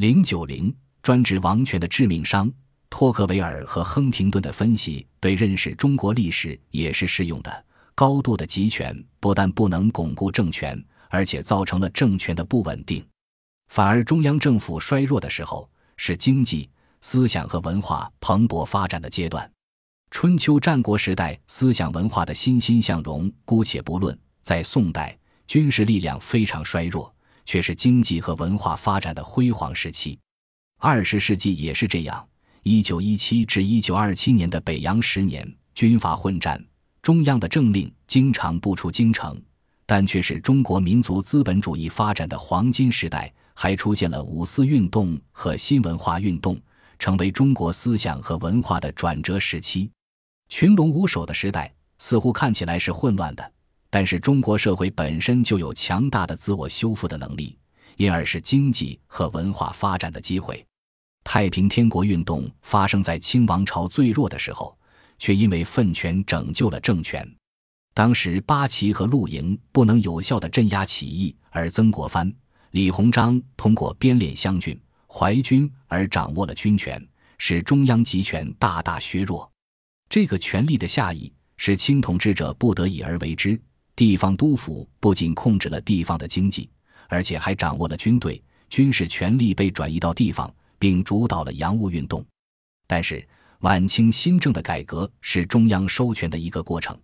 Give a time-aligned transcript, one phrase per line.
[0.00, 2.50] 零九零专制王权的致命伤。
[2.88, 7.64] 托克维尔和亨廷顿的分析对认识中国历史也是适用的。
[7.94, 13.06] 高度的集权不但不能巩固政权，而且造成了政权的不稳定。
[13.68, 16.70] 反而，中央政府衰弱的时候，是经济、
[17.02, 19.52] 思想和文化蓬勃发展的阶段。
[20.10, 27.14] 春秋战国时代思想文化的欣欣向荣，姑且不论；在宋代，军事力量非常衰弱，
[27.50, 30.16] 却是经济和文化发展的辉煌时期。
[30.78, 32.24] 二十世纪也是这样。
[32.62, 36.64] 一九一七至一九二七年的北洋十年，军阀混战，
[37.02, 39.36] 中央的政令经常不出京城，
[39.84, 43.32] 但却是中国民族资本主义发展的黄金时代。
[43.52, 46.56] 还出现了五四运动和新文化运动，
[47.00, 49.90] 成为中国思想和文化的转折时期。
[50.48, 53.52] 群龙无首的时代似乎看起来是混乱的，
[53.90, 57.58] 但是中国社会本身就有强大的自我修复的能力，
[57.96, 60.64] 因而是经济和文化发展的机会。
[61.24, 64.78] 太平天国运动发生在清王朝最弱的时候，
[65.18, 67.28] 却因为 phân 权拯救了政权。
[67.92, 72.32] 当时八旗和陆营不能有效地镇压起义，而曾国藩、
[72.70, 77.04] 李鸿章通过编练湘军、淮军而掌握了军权，
[77.36, 79.50] 使中央集权大大削弱。
[80.08, 83.60] 这个权力的下移使清统治者不得已而为之。
[84.00, 86.70] 地方督府不仅控制了地方的经济，
[87.06, 90.50] 而且还掌握了军队，军事权力被转移到地方。
[90.78, 92.24] 并主导了洋务运动，
[92.86, 93.22] 但是
[93.58, 96.98] 晚清新政的改革是中央收权的一个过程，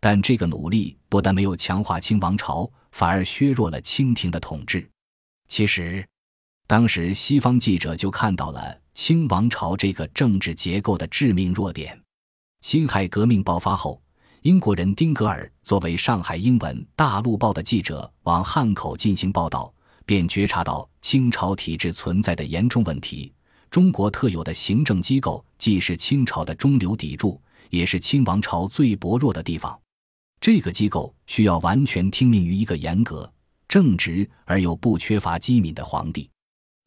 [0.00, 4.84] 但这个努力不但没有强化清王朝，反而削弱了清廷的统治。
[5.46, 6.04] 其实，
[6.66, 11.96] 当时西方记者就看到了清王朝这个政治结构的致命弱点。
[12.62, 14.02] 辛亥革命爆发后，
[14.42, 19.72] 英国人丁格尔作为上海英文《大陆报》的记者往汉口进行报道。
[20.06, 23.32] 便觉察到清朝体制存在的严重问题。
[23.70, 29.78] 中国特有的行政机构既是清朝的中流砥柱，也是清王朝最薄弱的地方。
[30.40, 33.32] 这个机构需要完全听命于一个严格、
[33.68, 36.28] 正直而又不缺乏机敏的皇帝。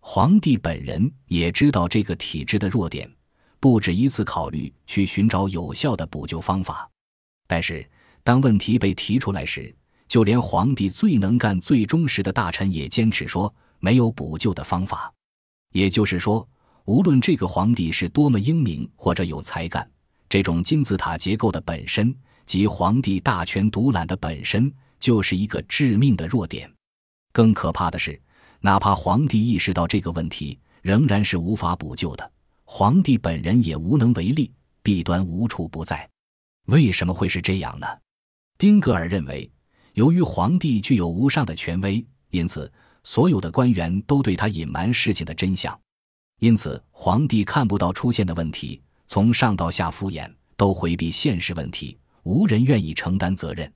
[0.01, 3.09] 皇帝本人也知道这个体制的弱点，
[3.61, 6.89] 不止一次考虑去寻找有效的补救方法。
[7.53, 7.87] 但是，
[8.23, 9.71] 当问题被提出来时，
[10.07, 15.13] 就连皇帝最能干、最忠实的大臣也坚持说没有补救的方法。
[15.71, 16.49] 也就是说，
[16.85, 19.87] 无论这个皇帝是多么英明或者有才干，
[20.27, 22.11] 这种金字塔结构的本身
[22.47, 26.67] 及皇帝大权独揽的本身就是一个致命的弱点。
[27.31, 28.19] 更可怕的是，
[28.61, 32.31] 哪怕皇帝意识到这个问题，仍然是无法补救的。
[32.63, 36.09] 皇帝本人也无能为力，弊端无处不在。
[36.65, 37.87] 为什么会是这样呢？
[38.57, 39.49] 丁格尔认为。
[39.93, 42.71] 由于皇帝具有无上的权威，因此
[43.03, 45.79] 所有的官员都对他隐瞒事情的真相，
[46.39, 53.71] 因此皇帝看不到出现的问题，从上到下敷衍，都回避现实问题，无人愿意承担责任。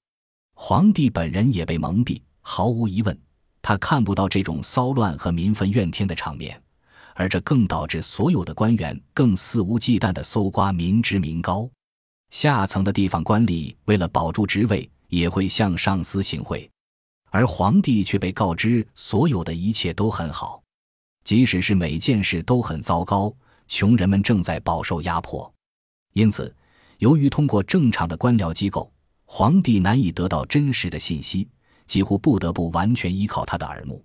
[0.56, 3.16] 皇帝本人也被蒙蔽，毫无疑问，
[3.62, 6.60] 他看不到这种骚乱和民愤怨天的场面，
[7.14, 11.70] 而这更导致所有的官员更肆无忌惮地搜刮民脂民膏，
[12.30, 14.90] 下层的地方官吏为了保住职位。
[15.10, 16.70] 也会向上司行贿，
[17.30, 20.62] 而皇帝却被告知所有的一切都很好，
[21.24, 23.34] 即使是每件事都很糟糕，
[23.70, 25.50] 穷人们正在饱受压迫。
[26.12, 26.54] 因此，
[26.98, 28.92] 由于通过正常的官僚机构，
[29.24, 31.48] 皇帝难以得到真实的信息，
[31.86, 34.04] 几乎不得不完全依靠他的耳目。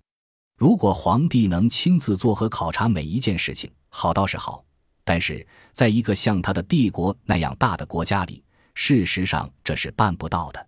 [0.57, 4.65] 如果皇帝能亲自做和考察每一件事情，好倒是好，
[5.05, 8.43] 但是在一个像他的帝国那样大的国家里，
[8.75, 10.67] 事实上这是办不到的。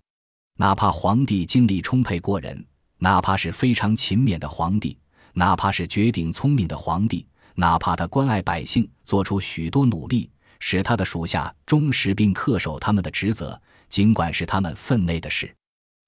[0.56, 2.64] 哪怕皇帝精力充沛过人，
[2.98, 4.98] 哪怕是非常勤勉的皇帝，
[5.32, 10.30] 哪怕是绝顶聪明的皇帝，哪怕他关爱百姓，做出许多努力，
[10.60, 15.54] 使他的属下忠实并恪守他们的职责，尽管是他们分内的事，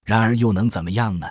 [0.05, 1.27] 然而又能怎么样呢？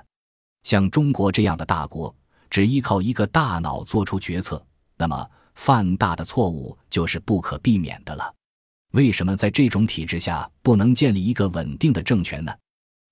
[0.64, 2.14] 像中国这样的大国，
[2.50, 4.66] 只依靠一个大脑做出决策，
[4.98, 8.34] 那么犯大的错误就是不可避免的了。
[8.92, 12.54] 为什么在这种体制下不能建立一个稳定的政权呢？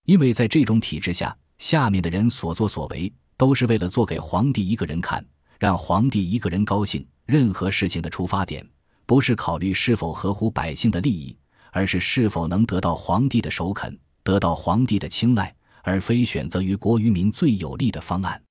[0.05, 5.25] 因为在这种体制下，下面的人所作所为都是为了做给皇帝一个人看，
[5.59, 7.05] 让皇帝一个人高兴。
[7.25, 8.65] 任何事情的出发点
[9.05, 11.35] 不是考虑是否合乎百姓的利益，
[11.71, 18.41] 而是是否能得到皇帝的首肯，得到皇帝的青睐，而非选择于国于民最有利的方案。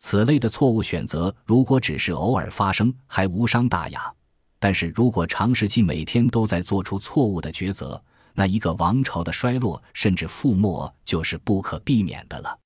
[0.00, 4.00] 此类的错误选择，如果只是偶尔发生，还无伤大雅；
[4.58, 8.02] 但是如果长时期每天都在做出错误的抉择，
[8.32, 12.58] 那一个王朝的衰落甚至覆没就是不可避免的了。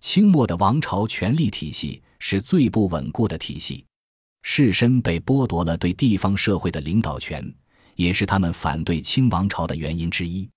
[0.00, 3.86] 清末的王朝权力体系是最不稳固的体系，
[4.42, 7.54] 士绅被剥夺了对地方社会的领导权，
[7.94, 10.50] 也是他们反对清王朝的原因之一。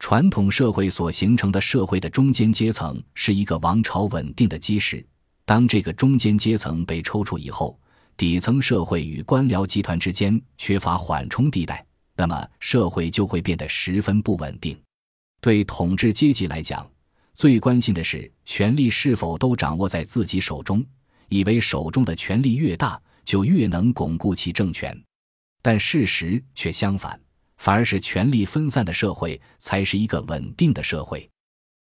[0.00, 5.06] 传统社会所形成的社会的中间阶层是一个王朝稳定的基石。
[5.50, 7.76] 当这个中间阶层被抽出以后，
[8.16, 14.80] 底层社会与官僚集团之间缺乏缓冲地带，那么社会就会变得十分不稳定。
[15.40, 16.88] 对统治阶级来讲，
[17.34, 20.86] 最关心的是权力是否都掌握在自己手中，
[21.28, 24.96] 以为手中的权力越大，就越能巩固其政权。
[25.60, 27.20] 但事实却相反。
[27.56, 31.29] 反而是权力分散的社会才是一个稳定的社会。